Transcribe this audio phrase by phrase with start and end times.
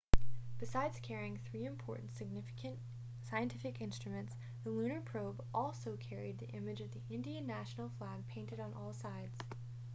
[0.57, 2.09] besides carrying three important
[3.23, 8.59] scientific instruments the lunar probe also carried the image of the indian national flag painted
[8.59, 9.37] on all sides